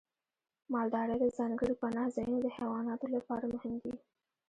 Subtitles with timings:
[0.73, 3.93] مالدارۍ ته ځانګړي پناه ځایونه د حیواناتو لپاره مهم دي.